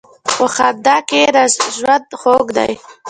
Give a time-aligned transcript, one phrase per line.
[0.35, 1.43] په خندا کښېنه،
[1.75, 2.71] ژوند خوږ دی.